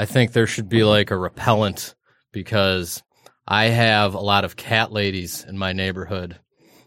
I 0.00 0.06
think 0.06 0.32
there 0.32 0.46
should 0.46 0.70
be 0.70 0.82
like 0.82 1.10
a 1.10 1.16
repellent 1.16 1.94
because 2.32 3.02
I 3.46 3.66
have 3.66 4.14
a 4.14 4.20
lot 4.20 4.46
of 4.46 4.56
cat 4.56 4.90
ladies 4.92 5.44
in 5.46 5.58
my 5.58 5.74
neighborhood. 5.74 6.40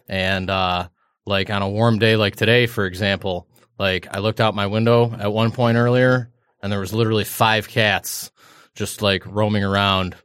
And 0.10 0.50
uh 0.50 0.88
like 1.24 1.52
on 1.52 1.62
a 1.62 1.70
warm 1.70 2.00
day 2.00 2.16
like 2.16 2.36
today, 2.36 2.66
for 2.66 2.88
example, 2.88 3.48
like 3.78 4.08
I 4.10 4.18
looked 4.18 4.42
out 4.42 4.56
my 4.56 4.66
window 4.66 5.16
at 5.16 5.32
one 5.32 5.52
point 5.52 5.78
earlier 5.78 6.32
and 6.64 6.72
there 6.72 6.80
was 6.80 6.92
literally 6.92 7.24
five 7.24 7.68
cats 7.68 8.32
just 8.74 9.04
like 9.04 9.24
roaming 9.28 9.64
around. 9.64 10.16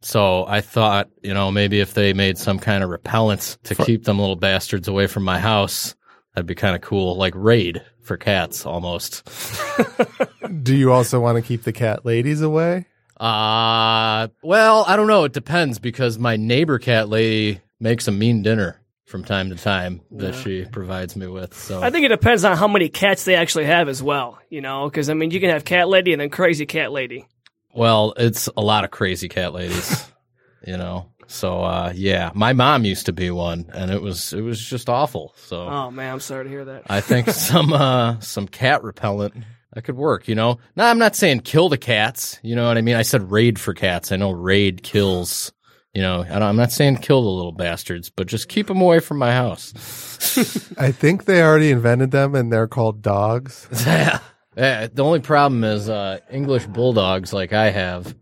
So 0.00 0.46
I 0.46 0.62
thought, 0.62 1.10
you 1.22 1.34
know, 1.34 1.50
maybe 1.50 1.80
if 1.80 1.92
they 1.92 2.14
made 2.14 2.38
some 2.38 2.58
kind 2.58 2.82
of 2.82 2.88
repellent 2.88 3.58
to 3.64 3.74
keep 3.74 4.04
them 4.04 4.18
little 4.18 4.36
bastards 4.36 4.88
away 4.88 5.06
from 5.06 5.22
my 5.22 5.38
house, 5.38 5.94
that'd 6.34 6.46
be 6.46 6.54
kind 6.54 6.74
of 6.74 6.80
cool. 6.80 7.14
Like 7.18 7.34
raid 7.36 7.82
for 8.08 8.16
cats 8.16 8.66
almost. 8.66 9.28
Do 10.62 10.74
you 10.74 10.90
also 10.92 11.20
want 11.20 11.36
to 11.36 11.42
keep 11.42 11.62
the 11.62 11.72
cat 11.72 12.04
ladies 12.04 12.40
away? 12.40 12.86
Uh, 13.16 14.28
well, 14.42 14.84
I 14.86 14.96
don't 14.96 15.06
know. 15.06 15.24
It 15.24 15.32
depends 15.32 15.78
because 15.78 16.18
my 16.18 16.36
neighbor 16.36 16.78
cat 16.78 17.08
lady 17.08 17.60
makes 17.78 18.08
a 18.08 18.12
mean 18.12 18.42
dinner 18.42 18.80
from 19.06 19.24
time 19.24 19.50
to 19.50 19.56
time 19.56 20.02
that 20.12 20.34
she 20.34 20.64
provides 20.66 21.16
me 21.16 21.26
with. 21.26 21.54
So 21.54 21.82
I 21.82 21.90
think 21.90 22.04
it 22.04 22.08
depends 22.08 22.44
on 22.44 22.56
how 22.56 22.68
many 22.68 22.88
cats 22.88 23.24
they 23.24 23.34
actually 23.36 23.64
have 23.64 23.88
as 23.88 24.02
well. 24.02 24.38
You 24.50 24.60
know, 24.60 24.88
because 24.88 25.08
I 25.10 25.14
mean, 25.14 25.30
you 25.30 25.40
can 25.40 25.50
have 25.50 25.64
cat 25.64 25.88
lady 25.88 26.12
and 26.12 26.20
then 26.20 26.30
crazy 26.30 26.66
cat 26.66 26.92
lady. 26.92 27.26
Well, 27.74 28.14
it's 28.16 28.48
a 28.56 28.60
lot 28.62 28.84
of 28.84 28.90
crazy 28.90 29.28
cat 29.28 29.52
ladies, 29.52 30.10
you 30.66 30.76
know. 30.76 31.10
So 31.26 31.62
uh, 31.62 31.92
yeah, 31.94 32.30
my 32.34 32.52
mom 32.52 32.84
used 32.84 33.06
to 33.06 33.12
be 33.12 33.30
one, 33.30 33.66
and 33.74 33.90
it 33.90 34.00
was 34.00 34.32
it 34.32 34.40
was 34.40 34.60
just 34.60 34.88
awful. 34.88 35.34
So 35.36 35.62
Oh 35.62 35.90
man, 35.90 36.12
I'm 36.12 36.20
sorry 36.20 36.44
to 36.44 36.50
hear 36.50 36.64
that. 36.64 36.84
I 36.88 37.00
think 37.00 37.28
some 37.30 37.72
uh, 37.72 38.20
some 38.20 38.48
cat 38.48 38.82
repellent 38.82 39.34
that 39.74 39.82
could 39.82 39.96
work. 39.96 40.26
You 40.28 40.34
know, 40.34 40.58
now 40.76 40.88
I'm 40.90 40.98
not 40.98 41.16
saying 41.16 41.40
kill 41.40 41.68
the 41.68 41.78
cats. 41.78 42.38
You 42.42 42.56
know 42.56 42.66
what 42.66 42.78
I 42.78 42.80
mean? 42.80 42.96
I 42.96 43.02
said 43.02 43.30
raid 43.30 43.58
for 43.58 43.74
cats. 43.74 44.10
I 44.12 44.16
know 44.16 44.30
raid 44.30 44.82
kills. 44.82 45.52
You 45.94 46.02
know, 46.02 46.20
I 46.22 46.28
don't, 46.34 46.42
I'm 46.42 46.56
not 46.56 46.70
saying 46.70 46.98
kill 46.98 47.22
the 47.22 47.28
little 47.30 47.52
bastards, 47.52 48.10
but 48.10 48.26
just 48.26 48.48
keep 48.48 48.66
them 48.68 48.80
away 48.80 49.00
from 49.00 49.18
my 49.18 49.32
house. 49.32 49.72
I 50.78 50.92
think 50.92 51.24
they 51.24 51.42
already 51.42 51.70
invented 51.70 52.10
them 52.10 52.34
and 52.34 52.52
they're 52.52 52.68
called 52.68 53.02
dogs. 53.02 53.66
Yeah. 53.86 54.20
Yeah, 54.56 54.88
the 54.92 55.04
only 55.04 55.20
problem 55.20 55.62
is 55.62 55.88
uh, 55.88 56.18
English 56.32 56.66
bulldogs, 56.66 57.32
like 57.32 57.52
I 57.52 57.70
have, 57.70 58.12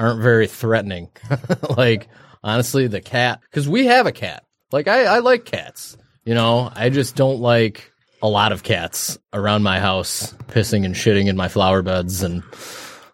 aren't 0.00 0.22
very 0.22 0.46
threatening. 0.46 1.10
like 1.76 2.08
honestly, 2.42 2.86
the 2.86 3.00
cat, 3.00 3.40
because 3.42 3.68
we 3.68 3.86
have 3.86 4.06
a 4.06 4.12
cat. 4.12 4.44
Like 4.72 4.88
I, 4.88 5.04
I 5.04 5.18
like 5.18 5.44
cats. 5.44 5.96
You 6.24 6.34
know, 6.34 6.70
I 6.74 6.90
just 6.90 7.16
don't 7.16 7.40
like 7.40 7.92
a 8.22 8.28
lot 8.28 8.52
of 8.52 8.62
cats 8.62 9.18
around 9.32 9.62
my 9.62 9.80
house, 9.80 10.32
pissing 10.48 10.84
and 10.84 10.94
shitting 10.94 11.26
in 11.26 11.36
my 11.36 11.48
flower 11.48 11.82
beds 11.82 12.22
and 12.22 12.42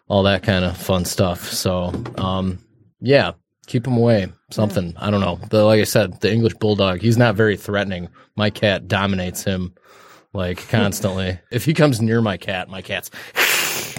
all 0.07 0.23
that 0.23 0.43
kind 0.43 0.65
of 0.65 0.77
fun 0.77 1.05
stuff. 1.05 1.51
So, 1.51 1.93
um, 2.17 2.59
yeah, 2.99 3.33
keep 3.65 3.83
them 3.83 3.97
away. 3.97 4.27
Something 4.51 4.93
I 4.97 5.09
don't 5.09 5.21
know. 5.21 5.39
The, 5.49 5.63
like 5.63 5.81
I 5.81 5.85
said, 5.85 6.21
the 6.21 6.31
English 6.31 6.53
bulldog, 6.55 7.01
he's 7.01 7.17
not 7.17 7.35
very 7.35 7.57
threatening. 7.57 8.09
My 8.35 8.49
cat 8.49 8.87
dominates 8.87 9.43
him 9.43 9.73
like 10.33 10.67
constantly. 10.69 11.39
if 11.51 11.65
he 11.65 11.73
comes 11.73 12.01
near 12.01 12.21
my 12.21 12.37
cat, 12.37 12.69
my 12.69 12.81
cat's 12.81 13.09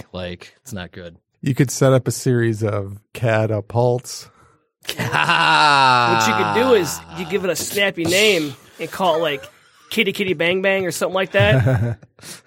like 0.13 0.53
it's 0.61 0.73
not 0.73 0.91
good. 0.91 1.17
You 1.41 1.55
could 1.55 1.71
set 1.71 1.93
up 1.93 2.07
a 2.07 2.11
series 2.11 2.63
of 2.63 2.99
catapults. 3.13 4.29
What 4.87 6.27
you 6.27 6.33
could 6.33 6.53
do 6.55 6.73
is 6.73 6.99
you 7.17 7.25
give 7.25 7.43
it 7.43 7.49
a 7.49 7.55
snappy 7.55 8.03
name 8.05 8.53
and 8.79 8.91
call 8.91 9.15
it 9.17 9.19
like 9.19 9.43
Kitty 9.89 10.11
Kitty 10.11 10.33
Bang 10.33 10.61
Bang 10.61 10.85
or 10.85 10.91
something 10.91 11.15
like 11.15 11.31
that. 11.31 11.99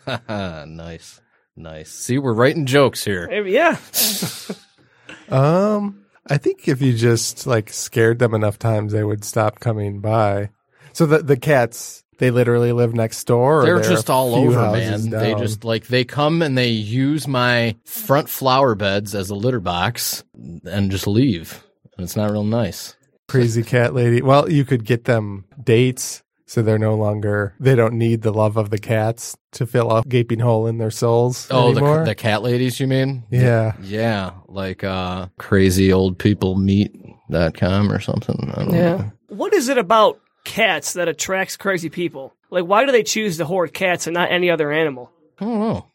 nice, 0.68 1.20
nice. 1.56 1.90
See, 1.90 2.18
we're 2.18 2.34
writing 2.34 2.66
jokes 2.66 3.04
here. 3.04 3.30
Yeah, 3.46 3.78
Um, 5.28 6.04
I 6.28 6.36
think 6.36 6.68
if 6.68 6.82
you 6.82 6.92
just 6.92 7.46
like 7.46 7.70
scared 7.70 8.18
them 8.18 8.34
enough 8.34 8.58
times, 8.58 8.92
they 8.92 9.04
would 9.04 9.24
stop 9.24 9.60
coming 9.60 10.00
by. 10.00 10.50
So 10.92 11.06
the 11.06 11.18
the 11.22 11.36
cats, 11.36 12.04
they 12.18 12.30
literally 12.30 12.72
live 12.72 12.94
next 12.94 13.24
door. 13.24 13.62
Or 13.62 13.64
They're 13.64 13.76
a 13.78 13.82
just 13.82 14.10
all 14.10 14.34
over, 14.34 14.58
houses 14.58 15.08
man. 15.08 15.20
They 15.22 15.34
just 15.34 15.64
like 15.64 15.86
they 15.86 16.04
come 16.04 16.42
and 16.42 16.56
they 16.56 16.68
use 16.68 17.26
my 17.26 17.76
front 17.84 18.28
flower 18.28 18.74
beds 18.74 19.14
as 19.14 19.30
a 19.30 19.34
litter 19.34 19.60
box 19.60 20.22
and 20.64 20.90
just 20.90 21.06
leave. 21.06 21.64
And 21.96 22.04
it's 22.04 22.16
not 22.16 22.30
real 22.30 22.44
nice. 22.44 22.96
crazy 23.28 23.62
cat 23.74 23.94
lady. 23.94 24.22
Well, 24.22 24.50
you 24.50 24.64
could 24.64 24.84
get 24.84 25.04
them 25.04 25.44
dates, 25.62 26.22
so 26.46 26.62
they're 26.62 26.78
no 26.78 26.94
longer 26.94 27.54
they 27.60 27.74
don't 27.74 27.94
need 27.94 28.22
the 28.22 28.32
love 28.32 28.56
of 28.56 28.70
the 28.70 28.78
cats 28.78 29.36
to 29.52 29.66
fill 29.66 29.90
a 29.90 30.02
gaping 30.02 30.38
hole 30.40 30.66
in 30.66 30.78
their 30.78 30.90
souls 30.90 31.48
Oh, 31.50 31.70
anymore. 31.70 31.98
the 32.00 32.04
the 32.06 32.14
cat 32.14 32.42
ladies, 32.42 32.78
you 32.80 32.86
mean? 32.86 33.24
yeah. 33.30 33.72
Yeah, 33.82 34.32
like 34.48 34.84
uh 34.84 35.26
crazy 35.38 35.92
old 35.92 36.18
people 36.18 36.56
meet.com 36.56 37.90
or 37.92 38.00
something. 38.00 38.52
I 38.54 38.64
don't 38.64 38.74
yeah. 38.74 38.96
know. 38.96 39.12
What 39.28 39.54
is 39.54 39.68
it 39.68 39.78
about 39.78 40.18
cats 40.52 40.92
that 40.92 41.08
attracts 41.08 41.56
crazy 41.56 41.88
people? 41.88 42.34
Like, 42.50 42.64
why 42.64 42.84
do 42.84 42.92
they 42.92 43.02
choose 43.02 43.38
to 43.38 43.46
hoard 43.46 43.72
cats 43.72 44.06
and 44.06 44.12
not 44.12 44.30
any 44.30 44.50
other 44.50 44.70
animal? 44.70 45.10
I 45.38 45.44
don't 45.46 45.58
know. 45.58 45.86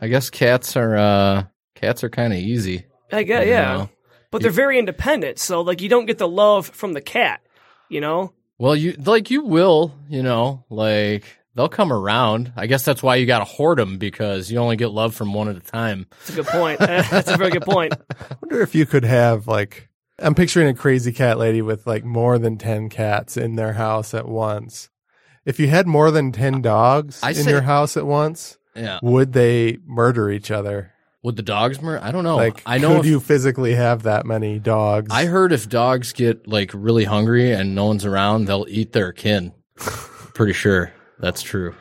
I 0.00 0.08
guess 0.08 0.30
cats 0.30 0.76
are 0.76 0.96
uh 0.96 1.44
cats 1.74 2.02
are 2.02 2.08
kind 2.08 2.32
of 2.32 2.38
easy. 2.38 2.86
I 3.12 3.22
guess, 3.24 3.44
you 3.44 3.52
yeah. 3.52 3.72
know? 3.72 3.90
But 4.30 4.40
they're 4.40 4.50
very 4.50 4.78
independent, 4.78 5.38
so 5.38 5.60
like 5.60 5.82
you 5.82 5.90
don't 5.90 6.06
get 6.06 6.16
the 6.16 6.26
love 6.26 6.66
from 6.68 6.94
the 6.94 7.02
cat. 7.02 7.42
You 7.90 8.00
know, 8.00 8.32
Well, 8.56 8.74
you 8.74 8.92
like 8.92 9.30
you 9.30 9.44
will, 9.44 9.94
you 10.08 10.22
know, 10.22 10.64
like 10.70 11.24
they'll 11.54 11.68
come 11.68 11.92
around. 11.92 12.54
I 12.56 12.66
guess 12.66 12.86
that's 12.86 13.02
why 13.02 13.16
you 13.16 13.26
got 13.26 13.40
to 13.40 13.44
hoard 13.44 13.78
them 13.78 13.98
because 13.98 14.50
you 14.50 14.56
only 14.56 14.76
get 14.76 14.90
love 14.90 15.14
from 15.14 15.34
one 15.34 15.50
at 15.50 15.56
a 15.56 15.60
time. 15.60 16.06
that's 16.10 16.30
a 16.30 16.36
good 16.36 16.46
point. 16.46 16.78
that's 16.80 17.30
a 17.30 17.36
very 17.36 17.50
good 17.50 17.64
point. 17.64 17.92
I 17.92 18.36
wonder 18.40 18.62
if 18.62 18.74
you 18.74 18.86
could 18.86 19.04
have 19.04 19.46
like 19.46 19.90
I'm 20.22 20.34
picturing 20.34 20.68
a 20.68 20.74
crazy 20.74 21.12
cat 21.12 21.38
lady 21.38 21.62
with 21.62 21.86
like 21.86 22.04
more 22.04 22.38
than 22.38 22.56
10 22.58 22.88
cats 22.88 23.36
in 23.36 23.56
their 23.56 23.72
house 23.74 24.14
at 24.14 24.28
once. 24.28 24.88
If 25.44 25.58
you 25.58 25.66
had 25.68 25.86
more 25.86 26.10
than 26.10 26.30
10 26.32 26.62
dogs 26.62 27.20
I 27.22 27.30
in 27.30 27.34
say- 27.36 27.50
your 27.50 27.62
house 27.62 27.96
at 27.96 28.06
once, 28.06 28.58
Yeah. 28.76 28.98
would 29.02 29.32
they 29.32 29.78
murder 29.86 30.30
each 30.30 30.50
other? 30.50 30.92
Would 31.24 31.36
the 31.36 31.42
dogs 31.42 31.80
murder? 31.80 32.00
I 32.04 32.10
don't 32.10 32.24
know. 32.24 32.36
like 32.36 32.62
I 32.66 32.78
know 32.78 32.96
could 32.96 33.00
if- 33.00 33.06
you 33.06 33.20
physically 33.20 33.74
have 33.74 34.02
that 34.04 34.24
many 34.26 34.58
dogs? 34.58 35.08
I 35.10 35.26
heard 35.26 35.52
if 35.52 35.68
dogs 35.68 36.12
get 36.12 36.46
like 36.48 36.70
really 36.74 37.04
hungry 37.04 37.52
and 37.52 37.74
no 37.74 37.86
one's 37.86 38.04
around, 38.04 38.46
they'll 38.46 38.66
eat 38.68 38.92
their 38.92 39.12
kin. 39.12 39.52
Pretty 40.34 40.52
sure 40.52 40.92
that's 41.18 41.42
true. 41.42 41.74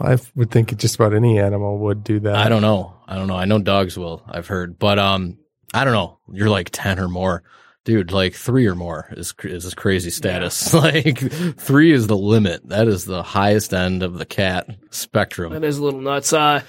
I 0.00 0.16
would 0.34 0.50
think 0.50 0.74
just 0.78 0.94
about 0.94 1.12
any 1.14 1.38
animal 1.38 1.78
would 1.80 2.02
do 2.02 2.20
that. 2.20 2.34
I 2.34 2.48
don't 2.48 2.62
know. 2.62 2.94
I 3.06 3.16
don't 3.16 3.26
know. 3.26 3.36
I 3.36 3.44
know 3.44 3.58
dogs 3.58 3.98
will. 3.98 4.22
I've 4.26 4.46
heard, 4.46 4.78
but 4.78 4.98
um, 4.98 5.36
I 5.74 5.84
don't 5.84 5.92
know. 5.92 6.18
You're 6.32 6.48
like 6.48 6.70
ten 6.72 6.98
or 6.98 7.06
more, 7.08 7.42
dude. 7.84 8.12
Like 8.12 8.34
three 8.34 8.66
or 8.66 8.74
more 8.74 9.08
is 9.16 9.32
cr- 9.32 9.48
is 9.48 9.72
crazy 9.74 10.10
status. 10.10 10.72
like 10.74 11.18
three 11.56 11.92
is 11.92 12.06
the 12.06 12.16
limit. 12.16 12.68
That 12.68 12.88
is 12.88 13.04
the 13.04 13.22
highest 13.22 13.72
end 13.74 14.02
of 14.02 14.18
the 14.18 14.26
cat 14.26 14.68
spectrum. 14.90 15.52
That 15.52 15.64
is 15.64 15.78
a 15.78 15.84
little 15.84 16.00
nuts. 16.00 16.32
Uh, 16.32 16.62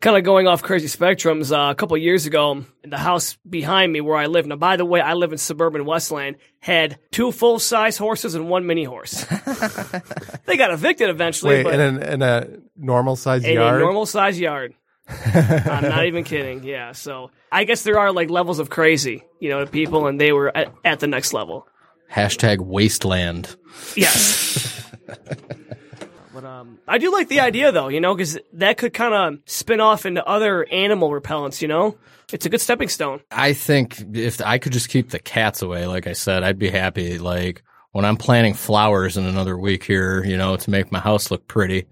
kind 0.00 0.16
of 0.16 0.24
going 0.24 0.46
off 0.46 0.62
crazy 0.62 0.86
spectrums. 0.86 1.52
Uh, 1.52 1.70
a 1.70 1.74
couple 1.74 1.96
of 1.96 2.02
years 2.02 2.26
ago, 2.26 2.64
the 2.82 2.98
house 2.98 3.36
behind 3.48 3.92
me 3.92 4.00
where 4.00 4.16
I 4.16 4.26
live. 4.26 4.46
Now, 4.46 4.56
by 4.56 4.76
the 4.76 4.84
way, 4.84 5.00
I 5.00 5.14
live 5.14 5.32
in 5.32 5.38
suburban 5.38 5.84
Westland. 5.84 6.36
Had 6.58 6.98
two 7.10 7.32
full 7.32 7.58
size 7.58 7.96
horses 7.96 8.34
and 8.34 8.48
one 8.48 8.66
mini 8.66 8.84
horse. 8.84 9.24
they 10.46 10.56
got 10.56 10.70
evicted 10.70 11.10
eventually, 11.10 11.56
Wait, 11.56 11.64
but 11.64 11.74
in, 11.74 12.02
a, 12.02 12.12
in 12.12 12.22
a 12.22 12.48
normal 12.76 13.16
size 13.16 13.46
yard? 13.46 13.76
a 13.76 13.78
normal 13.78 14.06
size 14.06 14.38
yard. 14.38 14.74
I'm 15.10 15.82
not 15.82 16.06
even 16.06 16.24
kidding. 16.24 16.64
Yeah, 16.64 16.92
so 16.92 17.30
I 17.50 17.64
guess 17.64 17.82
there 17.82 17.98
are 17.98 18.12
like 18.12 18.30
levels 18.30 18.58
of 18.58 18.70
crazy, 18.70 19.24
you 19.40 19.48
know, 19.48 19.64
to 19.64 19.70
people, 19.70 20.06
and 20.06 20.20
they 20.20 20.32
were 20.32 20.56
at, 20.56 20.72
at 20.84 21.00
the 21.00 21.06
next 21.06 21.32
level. 21.32 21.66
Hashtag 22.10 22.58
wasteland. 22.58 23.54
Yes. 23.96 24.84
but 26.34 26.44
um, 26.44 26.78
I 26.88 26.98
do 26.98 27.12
like 27.12 27.28
the 27.28 27.40
idea 27.40 27.70
though, 27.70 27.88
you 27.88 28.00
know, 28.00 28.14
because 28.14 28.38
that 28.54 28.78
could 28.78 28.92
kind 28.92 29.14
of 29.14 29.38
spin 29.46 29.80
off 29.80 30.06
into 30.06 30.24
other 30.26 30.66
animal 30.72 31.10
repellents. 31.10 31.62
You 31.62 31.68
know, 31.68 31.96
it's 32.32 32.46
a 32.46 32.48
good 32.48 32.60
stepping 32.60 32.88
stone. 32.88 33.20
I 33.30 33.52
think 33.52 34.02
if 34.12 34.40
I 34.40 34.58
could 34.58 34.72
just 34.72 34.88
keep 34.88 35.10
the 35.10 35.20
cats 35.20 35.62
away, 35.62 35.86
like 35.86 36.06
I 36.06 36.12
said, 36.14 36.42
I'd 36.42 36.58
be 36.58 36.70
happy. 36.70 37.18
Like 37.18 37.62
when 37.92 38.04
I'm 38.04 38.16
planting 38.16 38.54
flowers 38.54 39.16
in 39.16 39.24
another 39.24 39.56
week 39.56 39.84
here, 39.84 40.24
you 40.24 40.36
know, 40.36 40.56
to 40.56 40.70
make 40.70 40.90
my 40.90 41.00
house 41.00 41.30
look 41.30 41.46
pretty, 41.46 41.86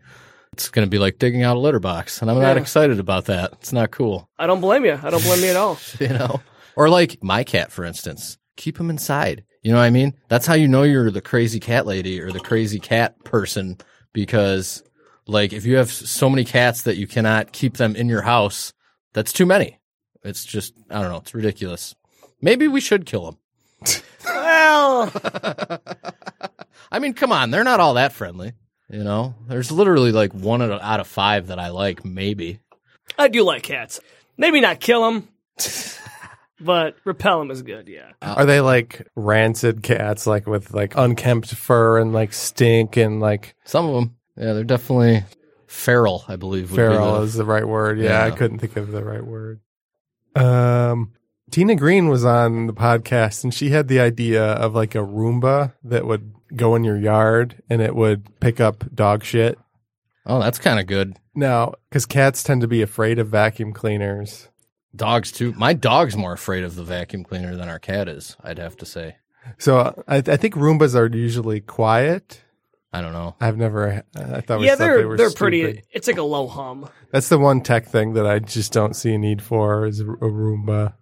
it's 0.59 0.71
going 0.71 0.85
to 0.85 0.91
be 0.91 0.99
like 0.99 1.19
digging 1.19 1.45
out 1.45 1.57
a 1.57 1.61
litter 1.61 1.79
box. 1.79 2.21
And 2.21 2.29
I'm 2.31 2.41
not 2.41 2.57
Yeah. 2.57 2.63
excited 2.63 2.99
about 2.99 3.27
that. 3.27 3.53
It's 3.55 3.73
not 3.73 3.93
cool, 3.93 4.29
I 4.39 4.47
don't 4.49 4.61
blame 4.61 4.85
you. 4.85 4.99
I 5.01 5.09
don't 5.11 5.23
blame 5.23 5.43
you 5.43 5.51
at 5.51 5.57
all. 5.57 5.79
you 6.01 6.09
know? 6.09 6.41
Or 6.75 6.89
like 6.89 7.23
my 7.23 7.45
cat, 7.45 7.71
for 7.71 7.85
instance, 7.85 8.39
keep 8.57 8.79
him 8.79 8.91
inside. 8.91 9.45
You 9.63 9.71
know 9.73 9.79
what 9.79 9.85
I 9.85 9.91
mean? 9.91 10.15
That's 10.29 10.47
how 10.47 10.55
you 10.55 10.67
know 10.69 10.83
you're 10.83 11.11
the 11.13 11.21
crazy 11.21 11.61
cat 11.61 11.87
lady 11.87 12.21
or 12.21 12.33
the 12.33 12.41
crazy 12.41 12.81
cat 12.81 13.23
person 13.25 13.77
because 14.13 14.83
like 15.27 15.53
if 15.53 15.65
you 15.65 15.77
have 15.77 15.91
so 15.93 16.29
many 16.29 16.45
cats 16.45 16.83
that 16.83 16.97
you 16.97 17.07
cannot 17.07 17.53
keep 17.53 17.77
them 17.77 17.95
in 17.95 18.09
your 18.09 18.23
house, 18.23 18.73
that's 19.13 19.33
too 19.33 19.47
many. 19.47 19.79
It's 20.25 20.45
just, 20.45 20.75
I 20.91 21.01
don't 21.03 21.11
know. 21.13 21.19
It's 21.19 21.35
ridiculous. 21.35 21.95
Maybe 22.41 22.67
we 22.67 22.81
should 22.81 23.07
kill 23.07 23.25
them. 23.27 23.99
Well, 24.25 25.13
I 26.91 26.99
mean, 26.99 27.15
come 27.15 27.33
on, 27.33 27.51
they're 27.51 27.65
not 27.65 27.81
all 27.81 27.95
that 27.95 28.13
friendly. 28.13 28.53
You 28.91 29.05
know, 29.05 29.35
there's 29.49 29.71
literally 29.71 30.13
like 30.13 30.33
one 30.33 30.63
out 30.63 31.01
of- 31.01 31.07
five 31.07 31.49
that 31.49 31.59
I 31.59 31.69
like, 31.69 32.05
maybe. 32.05 32.61
I 33.19 33.29
do 33.29 33.43
like 33.45 33.63
cats. 33.63 34.01
Maybe 34.37 34.61
not 34.61 34.81
kill 34.81 35.03
them, 35.05 35.29
but 36.61 36.97
repel 37.05 37.39
them 37.41 37.51
is 37.51 37.63
good. 37.63 37.89
Yeah. 37.89 38.13
Are 38.23 38.47
they 38.47 38.61
like 38.61 39.07
rancid 39.17 39.83
cats, 39.83 40.27
like 40.27 40.47
with 40.47 40.73
like 40.73 40.95
unkempt 40.97 41.55
fur 41.55 41.99
and 41.99 42.13
like 42.13 42.33
stink 42.33 42.97
and 42.97 43.21
like 43.21 43.55
Some 43.65 43.87
of 43.87 43.95
them, 43.95 44.17
yeah, 44.37 44.53
they're 44.53 44.65
definitely 44.65 45.25
feral. 45.67 46.25
I 46.29 46.37
believe 46.37 46.71
would 46.71 46.77
be 46.77 46.83
feral 46.83 47.17
the- 47.19 47.23
is 47.23 47.35
the 47.35 47.45
right 47.45 47.67
word? 47.67 47.99
Yeah, 47.99 48.25
I 48.25 48.31
couldn't 48.31 48.59
think 48.61 48.77
of 48.77 48.91
the 48.91 49.05
right 49.05 49.25
word. 49.25 49.61
Um, 50.35 51.13
Tina 51.51 51.75
Green 51.75 52.09
was 52.09 52.25
on 52.25 52.67
the 52.67 52.75
podcast 52.75 53.43
and 53.45 53.53
she 53.53 53.71
had 53.71 53.89
the 53.89 54.01
idea 54.01 54.45
of 54.45 54.75
like 54.75 54.95
a 54.95 54.99
Roomba 54.99 55.73
that 55.85 56.07
would 56.07 56.33
go 56.55 56.75
in 56.75 56.85
your 56.85 56.97
yard 56.99 57.63
and 57.69 57.81
it 57.81 57.95
would 57.95 58.41
pick 58.41 58.61
up 58.61 58.85
dog 58.95 59.25
shit. 59.25 59.59
Oh, 60.27 60.41
that's 60.41 60.59
kind 60.59 60.79
of 60.79 60.87
good. 60.87 61.17
Now, 61.35 61.75
because 61.89 62.05
cats 62.05 62.43
tend 62.43 62.61
to 62.61 62.69
be 62.69 62.83
afraid 62.83 63.19
of 63.19 63.29
vacuum 63.29 63.73
cleaners. 63.73 64.49
Dogs 64.95 65.33
too. 65.33 65.53
My 65.53 65.73
dog's 65.73 66.17
more 66.17 66.33
afraid 66.33 66.65
of 66.65 66.75
the 66.75 66.85
vacuum 66.85 67.25
cleaner 67.25 67.55
than 67.57 67.69
our 67.69 67.79
cat 67.79 68.09
is. 68.09 68.37
I'd 68.43 68.59
have 68.59 68.77
to 68.79 68.87
say. 68.87 69.17
So 69.59 70.03
I, 70.07 70.17
I 70.17 70.37
think 70.37 70.55
Roombas 70.55 70.95
are 70.95 71.15
usually 71.15 71.61
quiet. 71.61 72.43
I 72.93 73.01
don't 73.03 73.13
know. 73.13 73.37
I've 73.41 73.57
never. 73.57 74.03
I 74.17 74.41
thought 74.41 74.61
yeah, 74.61 74.75
they're 74.75 74.99
they 74.99 75.05
were 75.05 75.17
they're 75.17 75.31
stupid. 75.31 75.39
pretty. 75.39 75.83
It's 75.93 76.09
like 76.09 76.17
a 76.17 76.23
low 76.23 76.47
hum. 76.47 76.89
That's 77.13 77.29
the 77.29 77.39
one 77.39 77.61
tech 77.61 77.87
thing 77.87 78.15
that 78.15 78.27
I 78.27 78.39
just 78.39 78.73
don't 78.73 78.97
see 78.97 79.15
a 79.15 79.19
need 79.19 79.43
for 79.43 79.87
is 79.87 80.01
a 80.01 80.05
Roomba. 80.05 80.95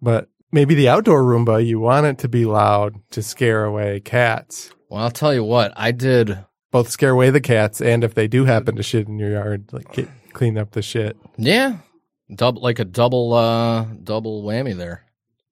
But 0.00 0.28
maybe 0.50 0.74
the 0.74 0.88
outdoor 0.88 1.22
Roomba, 1.22 1.64
you 1.66 1.80
want 1.80 2.06
it 2.06 2.18
to 2.18 2.28
be 2.28 2.44
loud 2.44 2.96
to 3.10 3.22
scare 3.22 3.64
away 3.64 4.00
cats. 4.00 4.72
Well, 4.92 5.04
I'll 5.04 5.10
tell 5.10 5.32
you 5.32 5.42
what. 5.42 5.72
I 5.74 5.90
did. 5.90 6.44
Both 6.70 6.90
scare 6.90 7.12
away 7.12 7.30
the 7.30 7.40
cats 7.40 7.80
and 7.80 8.04
if 8.04 8.12
they 8.12 8.28
do 8.28 8.44
happen 8.44 8.76
to 8.76 8.82
shit 8.82 9.08
in 9.08 9.18
your 9.18 9.30
yard, 9.30 9.72
like 9.72 9.90
get, 9.90 10.10
clean 10.34 10.58
up 10.58 10.72
the 10.72 10.82
shit. 10.82 11.16
Yeah, 11.38 11.78
double 12.34 12.60
like 12.60 12.78
a 12.78 12.84
double 12.84 13.32
uh 13.32 13.84
double 14.04 14.42
whammy 14.42 14.76
there. 14.76 15.04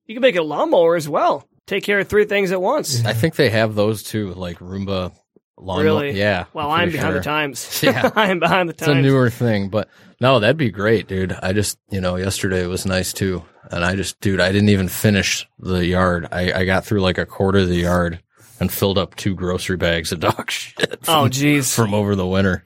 You 0.04 0.14
can 0.14 0.20
make 0.20 0.36
a 0.36 0.42
lawnmower 0.42 0.94
as 0.94 1.08
well. 1.08 1.48
Take 1.66 1.84
care 1.84 2.00
of 2.00 2.08
three 2.08 2.26
things 2.26 2.52
at 2.52 2.60
once. 2.60 3.02
I 3.06 3.14
think 3.14 3.36
they 3.36 3.48
have 3.48 3.74
those 3.74 4.02
too, 4.02 4.34
like 4.34 4.58
Roomba 4.58 5.12
lawnmower. 5.56 5.84
Really? 5.84 6.10
Yeah. 6.18 6.44
Well, 6.52 6.70
I'm 6.70 6.80
I'm 6.80 6.90
pretty 6.90 6.98
behind 6.98 7.16
the 7.16 7.20
times. 7.20 7.82
Yeah. 7.82 8.10
I'm 8.14 8.40
behind 8.40 8.68
the 8.68 8.74
times. 8.74 8.90
It's 8.90 8.98
a 8.98 9.00
newer 9.02 9.30
thing, 9.30 9.70
but 9.70 9.88
no, 10.20 10.38
that'd 10.40 10.58
be 10.58 10.70
great, 10.70 11.08
dude. 11.08 11.32
I 11.32 11.54
just, 11.54 11.78
you 11.90 12.02
know, 12.02 12.16
yesterday 12.16 12.62
it 12.62 12.68
was 12.68 12.84
nice 12.84 13.14
too. 13.14 13.42
And 13.70 13.86
I 13.86 13.96
just, 13.96 14.20
dude, 14.20 14.40
I 14.40 14.52
didn't 14.52 14.68
even 14.68 14.88
finish 14.88 15.48
the 15.58 15.86
yard. 15.86 16.28
I, 16.30 16.52
I 16.52 16.64
got 16.66 16.84
through 16.84 17.00
like 17.00 17.16
a 17.16 17.24
quarter 17.24 17.60
of 17.60 17.68
the 17.68 17.76
yard 17.76 18.20
and 18.60 18.70
filled 18.72 18.98
up 18.98 19.16
two 19.16 19.34
grocery 19.34 19.76
bags 19.76 20.12
of 20.12 20.20
dog 20.20 20.50
shit 20.50 20.98
oh, 21.08 21.22
from, 21.24 21.30
jeez. 21.30 21.74
from 21.74 21.94
over 21.94 22.14
the 22.14 22.26
winter. 22.26 22.64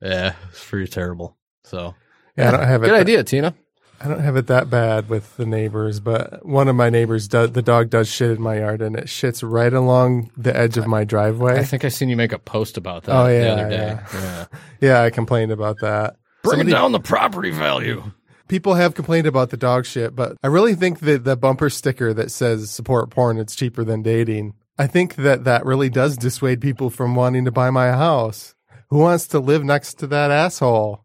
Yeah, 0.00 0.34
it's 0.50 0.64
pretty 0.68 0.90
terrible. 0.90 1.36
So 1.64 1.94
Yeah, 2.36 2.48
I 2.48 2.50
don't 2.52 2.66
have 2.66 2.82
it. 2.82 2.86
good 2.86 3.00
idea, 3.00 3.24
Tina. 3.24 3.54
I 4.00 4.08
don't 4.08 4.18
have 4.20 4.34
it 4.36 4.48
that 4.48 4.68
bad 4.68 5.08
with 5.08 5.36
the 5.36 5.46
neighbors, 5.46 6.00
but 6.00 6.44
one 6.44 6.66
of 6.66 6.74
my 6.74 6.90
neighbors 6.90 7.28
does. 7.28 7.52
The 7.52 7.62
dog 7.62 7.88
does 7.88 8.08
shit 8.10 8.32
in 8.32 8.42
my 8.42 8.58
yard, 8.58 8.82
and 8.82 8.96
it 8.96 9.04
shits 9.04 9.48
right 9.48 9.72
along 9.72 10.32
the 10.36 10.54
edge 10.56 10.76
of 10.76 10.88
my 10.88 11.04
driveway. 11.04 11.56
I 11.60 11.62
think 11.64 11.84
I 11.84 11.88
seen 11.88 12.08
you 12.08 12.16
make 12.16 12.32
a 12.32 12.38
post 12.40 12.76
about 12.76 13.04
that 13.04 13.14
Oh, 13.14 13.28
yeah, 13.28 13.38
the 13.40 13.46
yeah, 13.46 13.52
other 13.52 13.70
day. 13.70 13.76
yeah. 13.76 14.08
Yeah. 14.20 14.46
yeah, 14.80 15.02
I 15.02 15.10
complained 15.10 15.52
about 15.52 15.76
that. 15.82 16.16
Bring 16.42 16.58
Somebody- 16.58 16.72
down 16.72 16.90
the 16.90 16.98
property 16.98 17.50
value. 17.50 18.02
people 18.48 18.74
have 18.74 18.94
complained 18.96 19.28
about 19.28 19.50
the 19.50 19.56
dog 19.56 19.86
shit, 19.86 20.16
but 20.16 20.36
I 20.42 20.48
really 20.48 20.74
think 20.74 20.98
that 21.00 21.22
the 21.22 21.36
bumper 21.36 21.70
sticker 21.70 22.12
that 22.12 22.32
says 22.32 22.70
support 22.70 23.08
porn, 23.10 23.38
it's 23.38 23.54
cheaper 23.54 23.84
than 23.84 24.02
dating. 24.02 24.54
I 24.82 24.86
think 24.88 25.14
that 25.16 25.44
that 25.44 25.64
really 25.64 25.88
does 25.90 26.16
dissuade 26.16 26.60
people 26.60 26.90
from 26.90 27.14
wanting 27.14 27.44
to 27.44 27.52
buy 27.52 27.70
my 27.70 27.90
house. 27.92 28.54
Who 28.90 28.98
wants 28.98 29.28
to 29.28 29.38
live 29.38 29.62
next 29.64 30.00
to 30.00 30.06
that 30.08 30.30
asshole? 30.30 31.04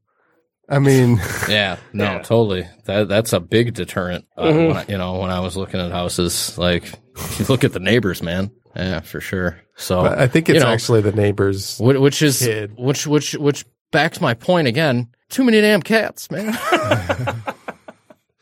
I 0.69 0.79
mean, 0.79 1.21
Yeah, 1.49 1.77
no, 1.93 2.03
Yeah. 2.03 2.17
totally. 2.23 2.67
That 2.85 3.07
that's 3.07 3.33
a 3.33 3.39
big 3.39 3.73
deterrent. 3.75 4.25
Uh, 4.35 4.43
Mhm. 4.47 4.67
when 4.67 4.77
I, 4.77 4.85
you 4.89 4.97
know, 4.97 5.19
when 5.19 5.29
I 5.29 5.39
was 5.41 5.55
looking 5.55 5.79
at 5.79 5.91
houses, 5.91 6.57
like 6.57 6.91
you 7.39 7.45
look 7.49 7.63
at 7.63 7.73
the 7.73 7.79
neighbors, 7.79 8.21
man. 8.23 8.49
Yeah, 8.75 8.99
for 9.01 9.21
sure. 9.21 9.59
So 9.75 10.01
but 10.01 10.17
I 10.19 10.27
think 10.27 10.49
it's 10.49 10.55
you 10.57 10.63
know, 10.63 10.69
actually 10.71 11.01
the 11.01 11.11
neighbors. 11.11 11.77
whi- 11.77 11.97
which 11.99 12.21
is 12.21 12.39
kid. 12.39 12.73
which 12.77 13.05
which 13.07 13.33
which 13.35 13.63
backs 13.91 14.19
my 14.19 14.33
point 14.33 14.67
again. 14.67 15.07
Too 15.29 15.43
many 15.43 15.61
damn 15.61 15.81
cats, 15.83 16.29
man. 16.31 16.57